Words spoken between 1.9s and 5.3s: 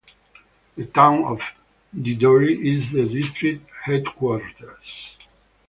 Dindori is the district headquarters.